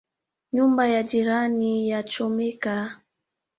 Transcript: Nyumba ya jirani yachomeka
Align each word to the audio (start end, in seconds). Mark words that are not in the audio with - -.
Nyumba 0.53 0.87
ya 0.87 1.03
jirani 1.03 1.89
yachomeka 1.89 2.97